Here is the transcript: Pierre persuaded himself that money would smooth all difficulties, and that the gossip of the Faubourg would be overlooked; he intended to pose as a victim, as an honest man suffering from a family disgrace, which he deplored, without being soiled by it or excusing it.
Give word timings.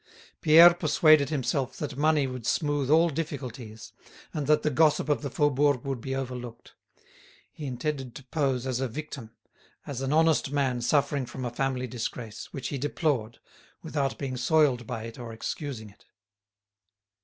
Pierre 0.41 0.73
persuaded 0.73 1.29
himself 1.29 1.77
that 1.77 1.95
money 1.95 2.25
would 2.25 2.47
smooth 2.47 2.89
all 2.89 3.11
difficulties, 3.11 3.91
and 4.33 4.47
that 4.47 4.63
the 4.63 4.71
gossip 4.71 5.09
of 5.09 5.21
the 5.21 5.29
Faubourg 5.29 5.85
would 5.85 6.01
be 6.01 6.15
overlooked; 6.15 6.73
he 7.51 7.67
intended 7.67 8.15
to 8.15 8.23
pose 8.23 8.65
as 8.65 8.79
a 8.79 8.87
victim, 8.87 9.35
as 9.85 10.01
an 10.01 10.11
honest 10.11 10.49
man 10.51 10.81
suffering 10.81 11.27
from 11.27 11.45
a 11.45 11.51
family 11.51 11.85
disgrace, 11.85 12.51
which 12.51 12.69
he 12.69 12.79
deplored, 12.79 13.37
without 13.83 14.17
being 14.17 14.37
soiled 14.37 14.87
by 14.87 15.03
it 15.03 15.19
or 15.19 15.31
excusing 15.33 15.91
it. 15.91 16.05